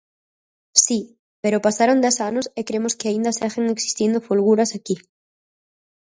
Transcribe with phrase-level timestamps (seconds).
[0.83, 0.99] Si,
[1.43, 4.95] pero pasaron dez anos e cremos que aínda seguen existindo folguras aquí.